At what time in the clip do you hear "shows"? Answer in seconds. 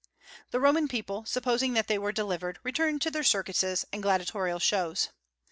4.57-5.09